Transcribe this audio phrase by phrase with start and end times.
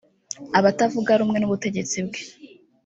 [0.57, 2.21] Abatavuga rumwe n’ubutegetsi bwe